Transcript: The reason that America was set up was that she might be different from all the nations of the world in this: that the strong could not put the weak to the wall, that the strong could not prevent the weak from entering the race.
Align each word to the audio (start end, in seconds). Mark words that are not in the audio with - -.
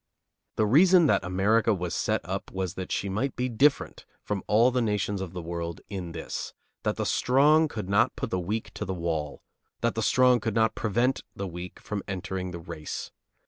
The 0.55 0.65
reason 0.65 1.05
that 1.05 1.23
America 1.23 1.75
was 1.75 1.93
set 1.93 2.21
up 2.27 2.49
was 2.49 2.73
that 2.73 2.91
she 2.91 3.07
might 3.07 3.35
be 3.35 3.47
different 3.47 4.07
from 4.23 4.41
all 4.47 4.71
the 4.71 4.81
nations 4.81 5.21
of 5.21 5.33
the 5.33 5.43
world 5.43 5.81
in 5.91 6.11
this: 6.11 6.55
that 6.81 6.95
the 6.95 7.05
strong 7.05 7.67
could 7.67 7.87
not 7.87 8.15
put 8.15 8.31
the 8.31 8.39
weak 8.39 8.73
to 8.73 8.83
the 8.83 8.95
wall, 8.95 9.43
that 9.81 9.93
the 9.93 10.01
strong 10.01 10.39
could 10.39 10.55
not 10.55 10.73
prevent 10.73 11.21
the 11.35 11.45
weak 11.47 11.79
from 11.79 12.01
entering 12.07 12.49
the 12.49 12.57
race. 12.57 13.11